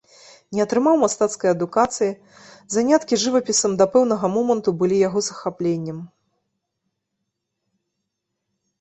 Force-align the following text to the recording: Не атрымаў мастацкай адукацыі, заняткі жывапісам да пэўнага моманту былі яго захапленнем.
Не 0.57 0.61
атрымаў 0.65 0.95
мастацкай 1.03 1.49
адукацыі, 1.55 2.17
заняткі 2.77 3.13
жывапісам 3.25 3.71
да 3.83 3.89
пэўнага 3.93 4.25
моманту 4.39 4.69
былі 4.83 4.97
яго 5.07 5.19
захапленнем. 5.31 6.03